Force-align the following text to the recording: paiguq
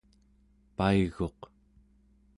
paiguq 0.77 1.39